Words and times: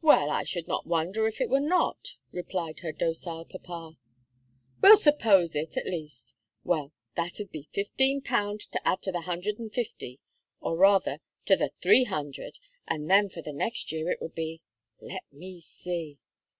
"Well, 0.00 0.30
I 0.30 0.44
should 0.44 0.68
not 0.68 0.86
wonder 0.86 1.26
if 1.26 1.40
it 1.40 1.50
would 1.50 1.64
not," 1.64 2.14
replied 2.30 2.78
her 2.84 2.92
docile 2.92 3.44
papa. 3.44 3.96
"We'll 4.80 4.96
suppose 4.96 5.56
it, 5.56 5.76
at 5.76 5.86
least; 5.86 6.36
well 6.62 6.92
that'd 7.16 7.50
be 7.50 7.64
fifteen 7.72 8.20
pound 8.20 8.60
to 8.70 8.86
add 8.88 9.02
to 9.02 9.10
the 9.10 9.22
hundred 9.22 9.58
and 9.58 9.74
fifty, 9.74 10.20
or, 10.60 10.76
rather, 10.76 11.18
to 11.46 11.56
the 11.56 11.72
three 11.82 12.04
hundred, 12.04 12.60
and 12.86 13.10
then 13.10 13.28
for 13.28 13.42
the 13.42 13.52
next 13.52 13.90
year 13.90 14.08
it 14.08 14.22
would 14.22 14.36
be 14.36 14.62
let 15.00 15.24
me 15.32 15.60
see! 15.60 16.20